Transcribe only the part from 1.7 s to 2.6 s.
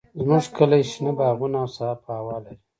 صافه هوا لري.